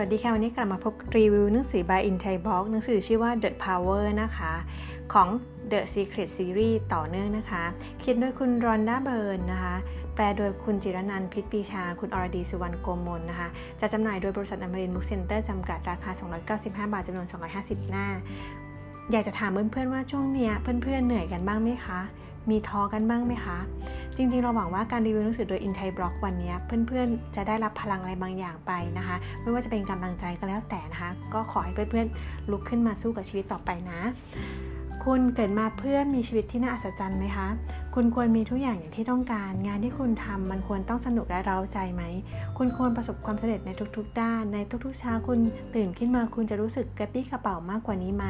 [0.00, 4.52] วัสดีค่ะ วันนี้กลับมาพบรีวิวหนังสือ by In Thai Blog หนังสือชื่อว่า The Power นะคะ
[5.12, 5.28] ของ
[5.72, 7.64] The Secret Series ต่อเนื่องนะคะ
[8.00, 9.74] เขียนโดยคุณรอนด้าเบิร์นนะคะ
[10.14, 13.48] แปลโดยคุณจิระนันท์พิตรปรีชา คุณอรดีสุวรรณโกมลนะคะ
[13.80, 16.10] จัดจำหน่ายโดยบริษัทอมรินทร์บุ๊คเซ็นเตอร์จำกัดราคา
[16.46, 17.26] 295 บาทจำนวน
[17.58, 18.06] 250 หน้า
[19.12, 22.00] อยากจะถามเพื่อนๆว่าช่วงเนี้ยเพื่อนๆเหนื่อยกันบ้างไหมคะ
[22.50, 23.58] มีท้อกันบ้างไหมคะ
[24.16, 34.00] จริงๆ เราหวังว่าการรีวิวหนังสือโดย In Thai Blog วันนี้เพื่อนๆ จะได้รับพลังอะไรบางอย่างไปนะคะ ไม่ว่าจะเป็นกำลังใจก็แล้วแต่นะคะ ก็ขอให้เพื่อนๆ ลุกขึ้นมาสู้กับชีวิตต่อไปนะ
[35.10, 37.48] คุณเกิดมาเพื่อมีชีวิตที่น่าอัศจรรย์ไหมคะ
[37.94, 42.02] คุณควรมีทุกอย่างอย่างที่ต้องการ งานที่คุณทำมันควรต้องสนุกและเร้าใจไหม
[42.58, 45.38] คุณควรประสบความสำเร็จในทุกๆ ด้าน ในทุกๆเช้าคุณ
[45.74, 48.24] ตื่นขึ้นมาคุณจะรู้สึกกระปี้กระเป๋ามากกว่านี้ไหม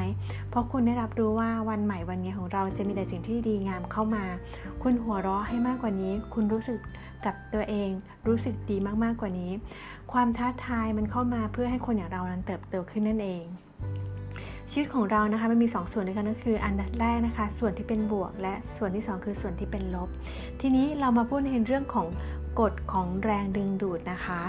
[0.50, 4.24] เพราะคุณได้รับรู้ว่าวันใหม่วันนี้ของเราจะมีแต่สิ่งที่ดีงามเข้ามา
[4.82, 6.78] คุณหัวเราะให้มากกว่านี้ คุณรู้สึก
[7.24, 7.90] กับตัวเอง
[8.26, 9.52] รู้สึกดีมากๆกว่านี้
[10.12, 13.46] ความท้าทายมันเข้ามาเพื่อให้คนอย่างเรานั้นเติบโตขึ้นนั่นเอง
[14.70, 20.08] ชีวิตของเรานะคะมันมี 2 ส่วนด้วยกันก็คืออันแรกนะคะ ส่วนที่เป็นบวก และส่วนที่ 2 คือส่วนที่เป็นลบ
[20.60, 22.06] ทีนี้เรามาพูดในเรื่องของ
[22.60, 24.42] กฎของแรงดึงดูดนะคะ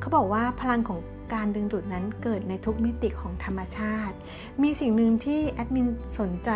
[0.00, 1.00] เขาบอกว่าพลังของ
[1.34, 4.14] การดึงดูดนั้นเกิดในทุกมิติของธรรมชาติ
[4.62, 5.86] มีสิ่งหนึ่งที่แอดมิน
[6.18, 6.50] สนใจ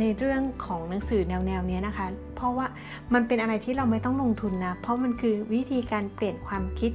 [0.00, 2.06] ในเรื่องของหนังสือแนวแนวนี้นะคะ
[2.36, 2.66] เพราะว่า
[3.14, 6.90] มันเป็นอะไรที่เราไม่ต้องลงทุนนะ เพราะมันคือวิธีการเปลี่ยนความคิด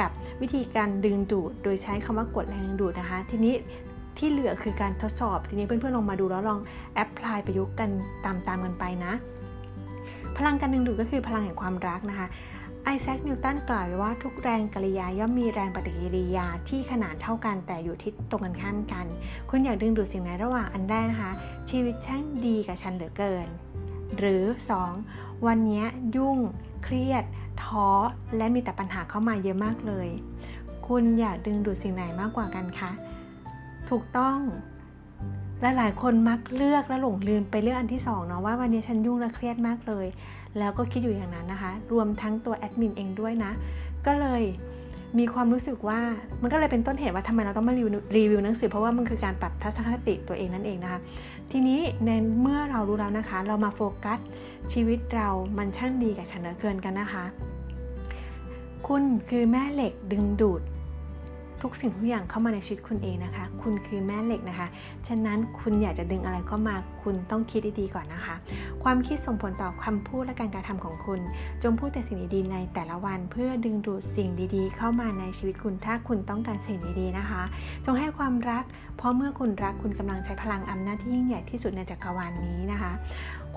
[0.00, 3.54] กับวิธีการดึงดูด โดยใช้คำว่ากดแรงดึงดูดนะคะ ทีนี้
[4.18, 6.60] ที่เหลือคือการทดสอบ ทีนี้เพื่อนๆลองมาดูแล้วลอง
[6.94, 7.90] แอพพลายประยุกต์กัน
[8.24, 9.12] ตามๆกันไปนะ
[10.36, 12.26] พลังการดึงดูดก็คือพลังแห่งความรักนะคะ
[12.84, 19.06] ไอแซค นิวตันกล่าวไว้ว่าทุกแรงกริยาย่อมมีแรงปฏิกิริยาที่ขนาดเท่ากันแต่อยู่ที่ตรงกันข้ามกัน
[19.50, 21.32] คุณอยากดึงดูดสิ่งไหนระหว่างอันแรกนะคะ
[21.70, 23.46] ชีวิตช่างดีกับฉันเหลือเกิน
[24.18, 24.44] หรือ
[24.94, 25.46] 2.
[25.46, 25.84] วันนี้
[26.16, 26.38] ยุ่ง
[26.84, 27.24] เครียด
[27.64, 27.88] ท้อ
[28.36, 30.08] และมีแต่ปัญหาเข้ามาเยอะมากเลย
[30.86, 32.90] คุณอยากดึงดูดสิ่งไหนมากกว่ากันคะ
[33.92, 34.38] ถูกต้อง
[35.60, 40.06] และหลายคนมักเลือกและหลงลืมไปเลือกอันที่2เนาะว่าวันนี้ฉันยุ่งและเครียดมากเลย
[40.58, 43.52] แล้วก็คิดอยู่อย่างนั้นนะคะ รวมทั้งตัวแอดมินเองด้วยนะ
[44.06, 44.42] ก็เลย
[45.18, 46.00] มีความรู้สึกว่า
[46.42, 47.74] มันก็เลยเป็นต้นเหตุว่าทำไมเราต้องมา
[48.16, 51.00] รีวิวหนังสือ เพราะว่ามันคือการปรับทัศนคติตัวเองนั่นเองนะคะ
[51.50, 52.10] ทีนี้ใน
[52.40, 54.18] เมื่อเรารู้แล้วนะคะ เรามาโฟกัส
[54.72, 57.24] ชีวิตเรามันช่างดีกับฉันเหลือเกินกันนะคะ
[58.86, 60.62] คุณคือแม่เหล็กดึงดูด
[61.62, 64.68] ทุกสิ่งทุกอย่างเข้ามาในชีวิตคุณเองนะคะ คุณคือแม่เหล็กนะคะ
[65.08, 68.34] ฉะนั้นคุณอยากจะดึงอะไรเข้ามา คุณต้องคิดดีๆก่อนนะคะ
[68.82, 71.20] ความคิดส่งผลต่อคำพูดและการกระทำของคุณ
[71.62, 77.42] จงพูดแต่สิ่งดีๆในแต่ละวัน เพื่อดึงดูดสิ่งดีๆ เข้ามาในชีวิตคุณ ถ้าคุณต้องการสิ่งดีๆนะคะ
[77.84, 78.64] จงให้ความรัก
[78.96, 82.92] เพราะเมื่อคุณรักคุณกำลังใช้พลังอำนาจที่ยิ่งใหญ่ที่สุดในจักรวาลนนี้นะคะ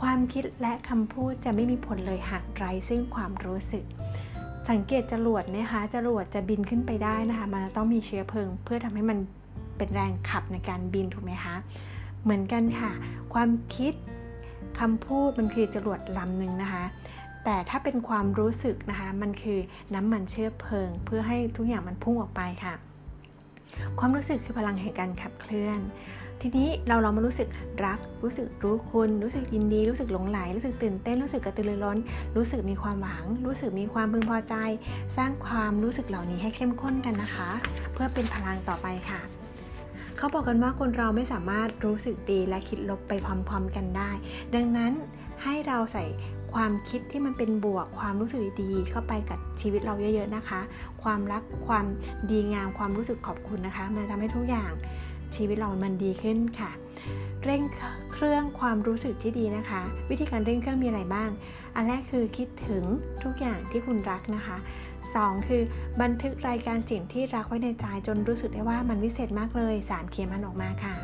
[0.02, 3.84] ความคิดและคำพูดจะไม่มีผลเลยหากไร้ซึ่งความรู้สึก
[4.70, 9.18] สังเกตจรวดนะคะจรวดจะบินขึ้นไปได้นะคะมันต้องมีเชื้อเพลิง เพื่อทำให้มัน
[9.78, 11.56] เป็นแรงขับในการบินถูกไหมคะ
[12.24, 12.92] เหมือนกันค่ะ
[13.34, 13.94] ความคิด
[14.80, 16.86] คำพูดมันคือจรวดลำหนึ่งนะคะ
[17.44, 19.60] แต่ถ้าเป็นความรู้สึกนะคะ มันคือ
[19.94, 22.74] น้ำมันเชื้อเพลิง เพื่อให้ทุกอย่างมันพุ่งออกไปค่ะ
[24.00, 25.80] ความรู้สึกคือพลังแห่งการขับเคลื่อน
[26.42, 27.48] ทีนี้เราเรามารู้สึก
[27.86, 31.98] รัก รู้สึกรู้คุณ รู้สึกยินดี รู้สึกหลงไหล รู้สึกตื่นเต้น รู้สึกกระตือรือร้น
[32.38, 34.56] รู้สึกมีความหวัง รู้สึกมีความพึงพอใจ
[35.18, 37.50] สร้างความรู้สึกเหล่านี้ให้เข้มข้นกันนะคะ
[37.94, 39.22] เพื่อเป็นพลังต่อไปค่ะ
[40.18, 44.12] เขาบอกกันว่าคนเราไม่สามารถรู้สึกดีและคิดลบไปพร้อมๆกันได้
[44.56, 44.92] ดังนั้น
[45.44, 46.06] ให้เราใส่
[46.54, 50.62] ความคิดที่มันเป็นบวก ความรู้สึกดีเข้าไปกับชีวิตเราเยอะ ๆนะคะ
[51.04, 51.86] ความรักความ
[52.32, 54.72] ดีงามความรู้สึกขอบคุณนะคะ มันทำให้ทุกอย่าง
[55.36, 56.72] ชีวิตเรามันดีขึ้นค่ะ
[57.44, 57.62] เร่ง
[58.14, 61.30] เครื่องความรู้สึกที่ดีนะคะ วิธีการเร่งเครื่องมีอะไรบ้าง
[61.76, 62.84] อันแรกคือคิดถึง
[63.24, 64.58] ทุกอย่างที่คุณรักนะคะ
[65.04, 65.62] 2 คือ
[66.02, 70.96] บันทึกรายการสิ่งที่รักไว้ในใจจนรู้สึกได้ว่ามันวิเศษมากเลย 3 เขียนมันออกมาค่ะ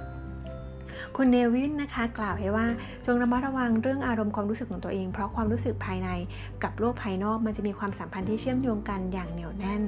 [1.16, 2.68] คุณเนวินนะคะ กล่าวให้ว่า
[3.06, 6.10] จงระมัดระวังเรื่องอารมณ์ความรู้สึกของตัวเอง เพราะความรู้สึกภายใน
[6.64, 9.84] กับโลกภายนอกมันจะมีความสัมพันธ์ที่เชื่อมโยงกันอย่างเหนียวแน่น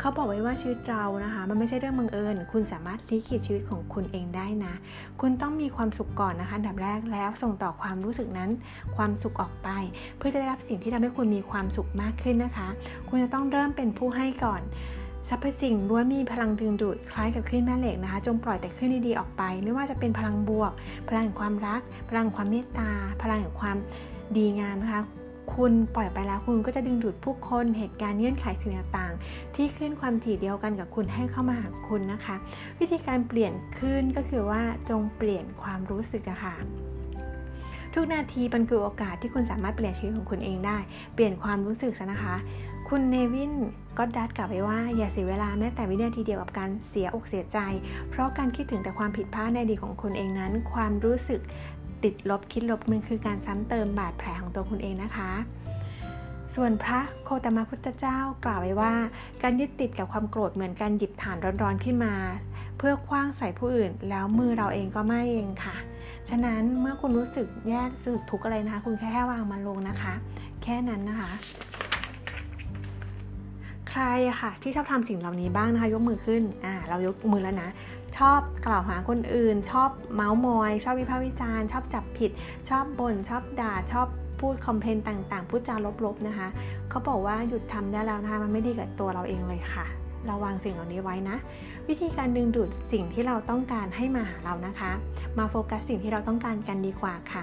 [0.00, 4.74] เขาบอกไว้ว่าชีวิตเรานะคะ มันไม่ใช่เรื่องบังเอิญ คุณสามารถลิขิตชีวิตของคุณเองได้นะ
[5.20, 8.50] คุณต้องมีความสุขก่อนนะคะดับแรกแล้วส่งต่อความรู้สึกนั้น
[8.96, 9.68] ความสุขออกไป
[10.16, 12.68] เพื่อจะได้รับสิ่งที่ทำให้คุณมีความสุขมากขึ้นนะคะ
[13.08, 14.62] คุณจะต้องเริ่มเป็นผู้ให้ก่อน
[15.28, 20.72] สรรพสิ่งล้วนมีพลังดึงดูดคล้ายกับคลื่นแม่เหล็กนะคะ จงปล่อยแต่คลื่นดีๆออกไป ไม่ว่าจะเป็นพลังบวก
[21.08, 22.90] พลังแห่งความรัก พลังความเมตตา
[23.22, 23.76] พลังแห่งความ
[24.36, 25.02] ดีงามนะคะ
[25.54, 32.36] คุณปล่อยไปแล้วคุณก็จะดึงดูดผู้คนเหตุการณ์เงื่อนไขสิ่งต่างๆ ที่ขึ้นความถี่เดียวกันกับคุณให้เข้ามาหาคุณนะคะ
[32.80, 36.54] วิธีการเปลี่ยนขึ้นก็คือว่าจงเปลี่ยนความรู้สึกอะค่ะ
[37.94, 40.78] ทุกนาทีมันคือโอกาสที่คุณสามารถเปลี่ยนชีวิตของคุณเองได้
[41.14, 42.34] เปลี่ยนความรู้สึกซะนะคะ
[42.88, 43.52] คุณเนวิน
[43.98, 47.58] ก็ดัดกลับไปว่าอย่าเสียเวลาแม้แต่วินาทีเดียวกับการเสียอกเสียใจ
[48.10, 51.40] เพราะการคิดถึงแต่ความผิดพลาดในอดีตของคุณเองนั้น ความรู้สึก
[52.04, 55.30] ติดลบคิดลบมันคือการซ้ำเติมบาดแผลของตัวคุณเองนะคะ
[56.54, 58.94] ส่วนพระโคตมพุทธเจ้ากล่าวไว้ว่า
[59.42, 62.14] การยึดติดกับความโกรธเหมือนการหยิบฐานร้อนๆขึ้นมา
[62.78, 65.76] เพื่อคว้างใส่ผู้อื่น แล้วมือเราเองก็ไม่เองค่ะ
[66.28, 70.14] ฉะนั้นเมื่อคุณรู้สึกแย่รู้สึกทุกข์อะไรนะคะ คุณแค่แค่วางมันลงนะคะ
[70.62, 71.30] แค่นั้นนะคะ
[73.96, 74.10] ใคร
[74.42, 77.70] ค่ะที่ชอบทำสิ่งเหล่านี้บ้างนะคะ ยกมือขึ้นอ่าเรายกมือแล้วนะ
[78.18, 82.30] ชอบกล่าวหาคนอื่น ชอบเมาส์มอย ชอบวิพากษ์วิจารณ์ชอบจับผิด
[82.68, 84.06] ชอบบ่นชอบด่าชอบ
[84.40, 85.74] พูดคอมเพลนต่างๆ พูดจา
[86.04, 86.48] ลบๆนะคะ
[86.90, 89.86] เขาบอกว่าหยุดทำได้แล้วนะคะมันไม่ดีกับตัวเราเองเลยค่ะ
[90.30, 91.36] ระวังสิ่งเหล่านี้ไว้นะ
[91.88, 94.92] วิธีการดึงดูดสิ่งที่เราต้องการให้มาหาเรานะคะ
[95.38, 97.42] มาโฟกัสสิ่งที่เราต้องการกันดีกว่าค่ะ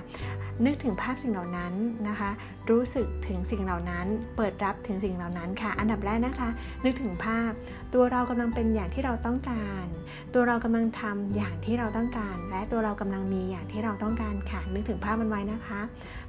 [0.65, 1.73] นึกถึงภาพสิ่งเหล่านั้น
[2.07, 2.29] นะคะ
[2.69, 4.05] รู้สึกถึงสิ่งเหล่านั้น
[4.35, 6.49] เปิดรับถึงสิ่งเหล่านั้นค่ะ อันดับแรกนะคะ
[6.85, 7.51] นึกถึงภาพ
[7.93, 9.85] ตัวเรากำลังเป็นอย่างที่เราต้องการ
[10.33, 15.81] ตัวเรากำลังทำอย่างที่เราต้องการ และตัวเรากำลังมีอย่างที่เราต้องการค่ะ นึกถึงภาพมันไว้นะคะ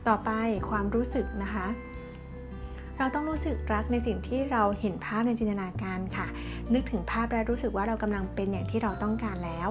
[0.08, 0.30] ต่อไป
[0.70, 1.66] ความรู้สึกนะคะ
[2.98, 6.26] เราต้องรู้สึกรักในสิ่งที่เราเห็นภาพในจินตนาการค่ะ
[6.74, 9.68] นึกถึงภาพและรู้สึกว่าเรากำลังเป็นอย่างที่เราต้องการแล้ว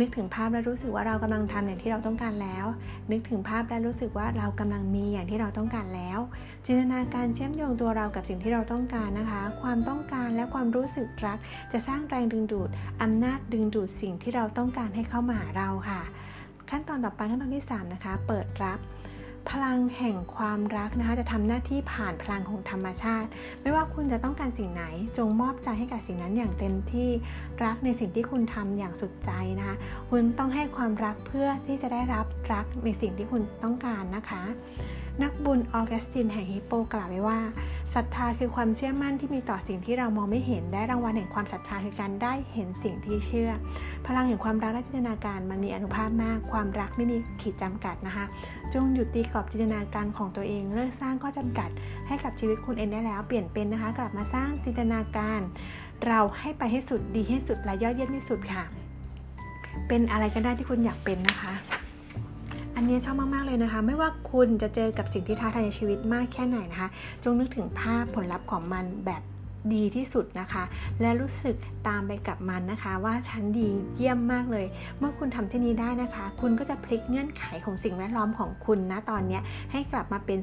[0.00, 2.66] นึกถึงภาพและรู้สึกว่าเรากำลังทำอย่างที่เราต้องการแล้ว
[3.10, 6.18] นึกถึงภาพและรู้สึกว่าเรากำลังมีอย่างที่เราต้องการแล้ว
[6.66, 11.38] จินตนาการเชื่อมโยงตัวเรากับสิ่งที่เราต้องการนะคะ ความต้องการและความรู้สึกรัก
[11.72, 12.68] จะสร้างแรงดึงดูด
[13.02, 16.00] อำนาจดึงดูดสิ่งที่เราต้องการให้เข้ามาหาเราค่ะ
[16.70, 18.78] ขั้นตอนต่อไปขั้นตอนที่ 3 นะคะ เปิดรับ
[19.50, 23.28] พลังแห่งความรักนะคะจะทำหน้าที่ผ่านพลังของธรรมชาติ
[23.62, 24.84] ไม่ว่าคุณจะต้องการสิ่งไหน
[25.18, 27.08] จงมอบใจให้กับสิ่งนั้นอย่างเต็มที่
[27.64, 29.76] รักในสิ่งที่คุณทำอย่างสุดใจนะคะ
[30.10, 34.42] คุณต้องให้ความรักเพื่อที่จะได้รับรักในสิ่งที่คุณต้องการนะคะ
[35.22, 37.40] นักบุญออกัสตินแห่งฮิปโปกล่าวไว้ว่า
[37.94, 43.50] ศรัทธาคือความเชื่อมั่นที่มีต่อสิ่งที่เรามองไม่เห็นได้รางวัลแห่งความศรัทธาคือการได้เห็นสิ่งที่เชื่อ
[44.06, 48.24] พลังแห่งความรักและจินตนาการมันมีอนุภาพมาก ความรักไม่มีขีดจำกัดนะคะ
[48.74, 51.70] จงหยุดตีกรอบจินตนาการของตัวเอง เลิกสร้างข้อจำกัด
[52.06, 55.40] ให้กับชีวิตคุณเองได้แล้ว เปลี่ยนเป็นนะคะ กลับมาสร้างจินตนาการ
[56.06, 58.64] เราให้ไปให้สุดดีให้สุดและยอดเยี่ยมที่สุดค่ะ
[59.88, 61.52] เป็นอะไรก็ได้ที่คุณอยากเป็นนะคะ
[62.76, 66.88] อันนี้ชอบมากๆเลยนะคะ ไม่ว่าคุณจะเจอกับสิ่งที่ท้าทายในชีวิตมากแค่ไหนนะคะ
[67.24, 69.22] จงนึกถึงภาพผลลัพธ์ของมันแบบ
[69.74, 70.64] ดีที่สุดนะคะ
[71.00, 71.56] และรู้สึก
[71.88, 74.66] ตามไปกับมันนะคะ ว่าฉันดีเยี่ยมมากเลย
[74.98, 79.40] เมื่อคุณทำเช่นนี้ได้นะคะ คุณก็จะพลิกเงื่อนไขของสิ่งแวดล้อมของคุณนะตอนนี้
[79.72, 80.38] ให้กลับมาเป็น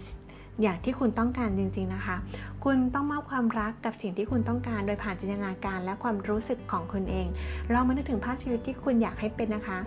[0.62, 2.16] อย่างที่คุณต้องการจริง ๆนะคะ
[2.64, 7.28] คุณต้องมอบความรักกับสิ่งที่คุณต้องการ โดยผ่านจินตนาการและความรู้สึกของคุณเอง
[7.74, 9.80] ลองมานึกถึงภาพชีวิตที่คุณอยากให้เป็นนะคะ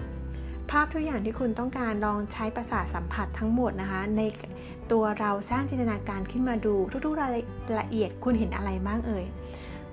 [0.71, 4.21] ภาพทุกอย่างที่คุณต้องการลองใช้ประสาทสัมผัสทั้งหมดนะคะ ใน
[4.93, 7.31] ตัวเราสร้างจินตนาการขึ้นมาดูทุกๆราย
[7.81, 9.27] ละเอียดคุณเห็นอะไรบ้างเอ่ย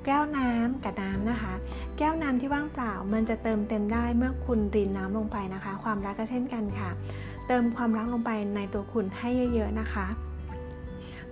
[0.05, 1.53] แก้วน้ำกับน้ำนะคะ
[1.97, 6.89] แก้วน้ำที่ว่างเปล่า มันจะเติมเต็มได้เมื่อคุณรินน้ำลงไปนะคะ ความรักก็เช่นกันค่ะ
[7.47, 10.07] เติมความรักลงไปในตัวคุณให้เยอะ ๆนะคะ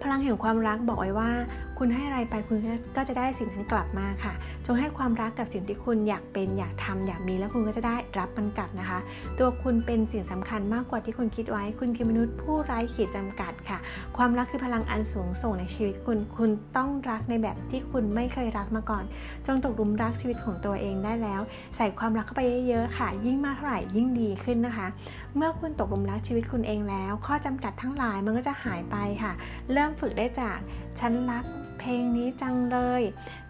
[0.02, 1.32] พลังแห่งความรักบอกไว้ว่า
[1.80, 2.60] คุณให้อะไรไปคุณ
[2.96, 4.34] ก็จะได้สิ่งนั้นกลับมาค่ะ
[4.66, 9.00] จงให้ความรักกับสิ่งที่คุณอยากเป็นอยากทำอยากมีแล้วคุณก็จะได้รับมันกลับนะคะ
[9.40, 13.78] ตัวคุณเป็นสิ่งสำคัญมากกว่าที่คุณคิดไว้ คุณคือมนุษย์ผู้ไร้ขีดจำกัดค่ะ
[14.18, 19.04] ความรักคือพลังอันสูงส่งในชีวิตคุณ คุณต้องรักในแบบที่คุณไม่เคยรักมาก่อน
[19.48, 21.42] จงตกลุมรักชีวิตของตัวเองได้แล้ว
[21.78, 24.88] ใส่ความรักเข้าไปเยอะๆค่ะ ยิ่งมากเท่าไหร่ยิ่งดีขึ้นนะคะ
[25.36, 29.32] เมื่อคุณตกลุมรักชีวิตคุณเองแล้ว ข้อจำกัดทั้งหลายมันก็จะหายไปค่ะ
[29.72, 30.58] เริ่มฝึกได้จาก
[31.00, 31.46] ฉันรัก
[31.80, 33.02] เพลงนี้จังเลย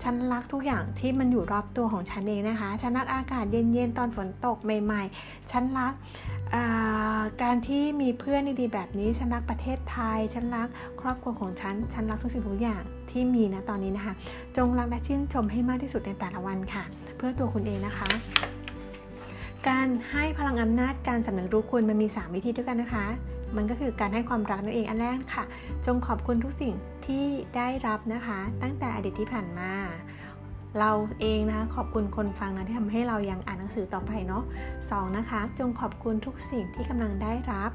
[0.03, 5.93] ฉันรักทุกอย่างที่มันอยู่รอบตัวของฉันเองนะคะ ฉันรักอากาศเย็นๆตอนฝนตกใหม่ ๆ ฉันรัก
[7.43, 10.67] การที่มีเพื่อนดีๆแบบนี้ ฉันรักประเทศไทย ฉันรัก
[11.01, 14.13] ครอบครัวของฉัน ฉันรักทุกสิ่งทุกอย่างที่มีนะตอนนี้นะคะ
[14.57, 16.83] จงรักและชื่นชมให้มากที่สุดในแต่ละวันค่ะ
[17.17, 18.09] เพื่อตัวคุณเองนะคะ
[19.67, 23.05] การให้พลังอำนาจการสำนึกรู้คุณมันมี 3 วิธีด้วยกันนะคะ
[23.55, 25.43] มันก็คือการให้ความรักนั่นเองอันแรกค่ะ
[25.85, 26.73] จงขอบคุณทุกสิ่ง
[27.09, 29.71] ที่ได้รับนะคะ ตั้งแต่อดีตที่ผ่านมา
[30.79, 34.43] เราเองนะคะขอบคุณคนฟังนะที่ทำให้เรายังอ่านหนังสือต่อไปเนาะ
[34.91, 37.71] สองนะคะ จงขอบคุณทุกสิ่งที่กำลังได้รับ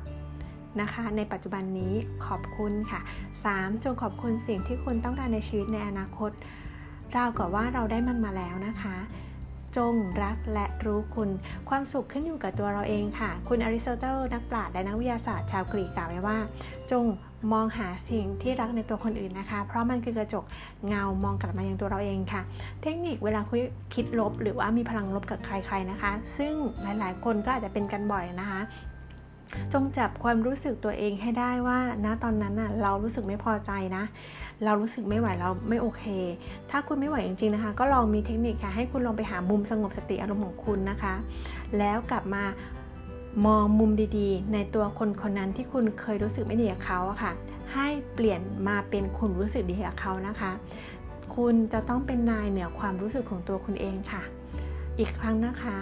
[0.81, 1.95] นะคะ ในปัจจุบันนี้
[2.27, 3.01] ขอบคุณค่ะ
[3.43, 3.85] 3.
[3.85, 6.31] จงขอบคุณสิ่งที่คุณต้องการในชีวิตในอนาคต
[7.13, 8.97] เรากับว่าเราได้มันมาแล้วนะคะ
[9.77, 11.31] จงรักและรู้คุณ
[11.69, 16.39] ความสุขขึ้นอยู่กับตัวเราเองค่ะ คุณอริสโตเติลนักปราชญ์และนักวิทยาศาสตร์ชาวกรีกกล่าวไว้ว่า
[16.91, 17.05] จง
[17.53, 20.45] มองหาสิ่งที่รักในตัวคนอื่นนะคะ เพราะมันคือกระจก
[20.89, 22.43] เงามองกลับมายังตัวเราเองค่ะ
[22.83, 23.61] เทคนิคเวลาคุย
[23.95, 28.61] คิดลบ หรือว่ามีพลังลบกับใคร ๆนะคะ ซึ่งหลายๆ คนก็อาจจะเป็นกันบ่อยนะคะ
[29.73, 34.05] จงจับความรู้สึกตัวเองให้ได้ว่าณตอนนั้นน่ะเรารู้สึกไม่พอใจนะ
[34.65, 36.05] เรารู้สึกไม่ไหวเราไม่โอเค
[36.71, 41.15] ถ้าคุณไม่ไหวจริงๆนะคะ ก็ลองมีเทคนิคค่ะให้คุณลองไปหามุมสงบสติอารมณ์ของคุณนะคะ
[41.79, 42.43] แล้วกลับมา
[43.47, 47.33] มองมุมดีๆ ในตัวคนคนนั้นที่คุณเคยรู้สึกไม่ดีกับเขาอะค่ะ
[47.75, 50.53] ให้เปลี่ยนมาเป็นคุณรู้สึกดีกับเขานะคะ
[51.37, 54.23] คุณจะต้องเป็นนายเหนือความรู้สึกของตัวคุณเองค่ะ
[54.99, 55.77] อีกครั้งนะคะ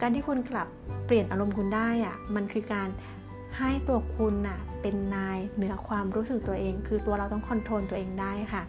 [0.00, 0.68] การที่คุณกลับ
[1.06, 2.88] เปลี่ยนอารมณ์คุณได้อะมันคือการ
[3.58, 8.62] ให้ตัวคุณน่ะเป็นนายเหนือความรู้สึกตัวเอง คือตัวเราต้อง control ตัวเองได้ค่ะ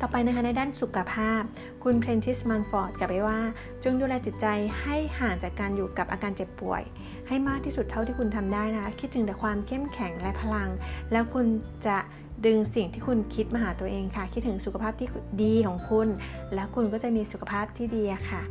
[0.00, 1.42] ต่อไปนะคะในด้านสุขภาพ
[1.84, 3.40] คุณเพรนทิซมัลฟอร์ดกล่าวไว้ว่า
[3.84, 4.46] จงดูแลจิตใจ
[4.80, 6.82] ให้ห่างจากการอยู่กับอาการเจ็บป่วย
[7.28, 10.68] ให้มากที่สุดเท่าที่คุณทำได้นะคะคิดถึงแต่ความเข้มแข็งและพลัง
[11.12, 11.46] แล้วคุณ
[11.86, 11.98] จะ
[12.46, 15.08] ดึงสิ่งที่คุณคิดมาหาตัวเองค่ะ คิดถึงสุขภาพที่
[15.42, 16.08] ดีของคุณ
[16.54, 18.42] แล้วคุณก็จะมีสุขภาพที่ดีค่ะ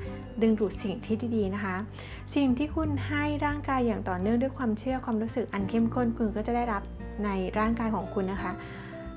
[0.42, 1.76] ดึงดูดสิ่งที่ดีนะคะ
[2.36, 6.84] สิ่งที่คุณให้ร่างกายอย่างต่อเนื่องด้วยความเชื่อความรู้สึกอันเข้มข้นคุณก็จะได้รับ
[7.24, 8.52] ในร่างกายของคุณนะคะ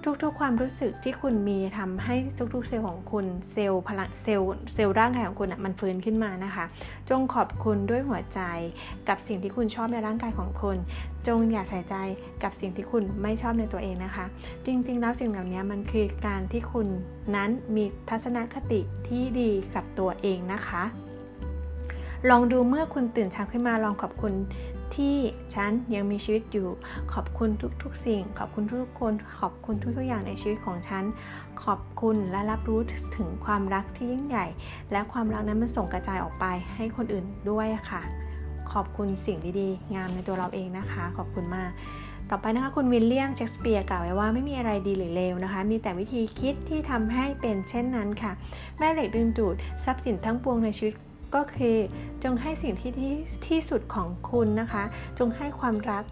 [0.05, 2.15] ทุกๆ ความรู้สึกที่คุณมีทำให้
[2.55, 6.65] ทุกๆ เซลล์ของคุณเซลล์พลังเซลล์เซลล์ร่างกายของคุณมันฟื้นขึ้นมานะคะ
[7.11, 8.41] จงขอบคุณด้วยหัวใจ
[9.09, 10.77] กับสิ่งที่คุณชอบในร่างกายของคุณ
[11.29, 11.95] จงอย่าใส่ใจ
[12.43, 14.25] กับสิ่งที่คุณไม่ชอบในตัวเองนะคะ
[14.67, 16.87] จริงๆ แล้วสิ่งเหล่านี้มันคือการที่คุณ
[17.37, 20.85] นั้นมีทัศนคติที่ดีกับตัวเองนะคะ
[22.31, 24.33] ลองดูเมื่อคุณตื่นเช้าขึ้นมาลองขอบคุณ
[24.99, 25.17] ที่
[25.55, 26.69] ฉันยังมีชีวิตอยู่
[27.13, 27.51] ขอบคุณ
[27.83, 31.05] ทุกๆ สิ่ง ขอบคุณทุกคน ขอบคุณทุกๆอย่างในชีวิตของฉัน
[31.65, 32.81] ขอบคุณและรับรู้
[33.17, 34.47] ถึงความรักที่ยิ่งใหญ่
[34.93, 38.03] และความรักนั้นมันส่งกระจายออกไปให้คนอื่นด้วยค่ะ
[38.73, 41.71] ขอบคุณสิ่งดีๆ งามในตัวเราเองนะคะ ขอบคุณมาก
[42.31, 48.33] ต่อไปนะคะคุณวิลเลียมเชกสเปียร์กล่าวไว้ว่าไม่มีอะไรดีหรือเลวนะคะ มีแต่วิธีคิดที่ทำให้เป็นเช่นนั้นค่ะ
[48.79, 50.95] แม่เหล็กดึงดูดทรัพย์สินทั้งปวงในชีวิต
[51.35, 51.77] ก็คือ
[52.25, 53.15] จงให้สิ่งที่ที่
[53.47, 54.85] ที่สุดของคุณนะคะ
[55.19, 56.05] จงให้ความรัก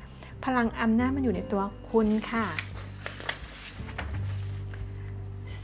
[0.44, 2.46] พลังอำนาจมันอยู่ในตัวคุณค่ะ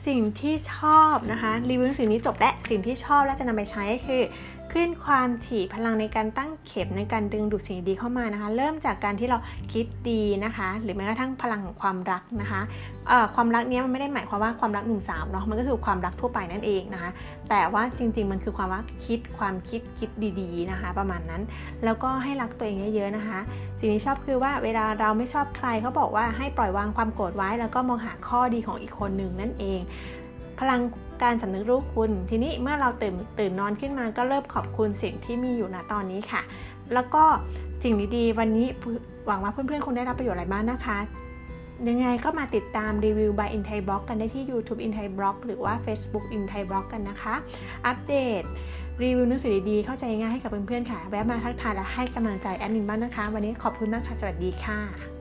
[0.06, 4.22] สิ่งที่ชอบนะคะรีวิวสิ่งนี้จบและสิ่งที่ชอบและจะนำไปใช้คือ
[4.72, 9.38] ขึ้นความถี่พลังในการตั้งเข็มในการดึงดูดสิ่งดีเข้ามานะคะ เริ่มจากการที่เรา
[9.72, 12.60] คิดดีนะคะ หรือแม้กระทั่งพลังของความรักนะคะ
[13.34, 17.10] ความรักนี้มันไม่ได้หมายความว่าความรักหนุ่มสาวเนาะมันก็คือความรักทั่วไปนั่นเองนะคะ
[17.48, 20.10] แต่ว่าจริง ๆ มันคือความว่าคิดความคิดคิด
[20.40, 21.42] ดีๆนะคะ ประมาณนั้น
[21.84, 23.38] แล้วก็ให้รักตัวเองเยอะๆนะคะ
[23.80, 29.80] สิ่งที่ชอบคือว่าเวลาเราไม่ชอบใครเขาบอกว่าให้ปล่อยวางความโกรธไว้ แล้วก็มองหาข้อดีของอีกคนหนึ่งนั่นเอง
[30.62, 30.82] พลัง
[31.22, 36.42] การสำนึกรู้คุณ ทีนี้เมื่อเราตื่นตื่นนอนขึ้นมาก็เริ่มขอบคุณสิ่งที่มีอยู่ณตอนนี้ค่ะ
[36.94, 37.24] แล้วก็
[37.82, 38.66] สิ่งดีๆ วันนี้
[39.26, 40.98] หวังว่าเพื่อนๆคงได้รับประโยชน์อะไรบ้างนะคะ
[41.88, 46.84] ยังไงก็มาติดตามรีวิว by In Thai Blog กันได้ที่ YouTube In Thai Blog หรือว่า Facebook In Thai Blog
[46.92, 47.34] กันนะคะ
[47.86, 48.42] อัปเดต
[49.02, 55.11] รีวิวหนังสือดีๆ เข้าใจง่ายให้กับเพื่อนๆค่ะ แวะมาทักทายและให้กำลังใจแอดมินบ้างนะคะ วันนี้ขอบคุณมากค่ะ สวัสดีค่ะ